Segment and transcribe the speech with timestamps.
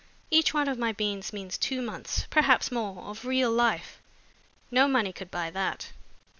[0.31, 4.01] Each one of my beans means two months, perhaps more, of real life.
[4.71, 5.91] No money could buy that."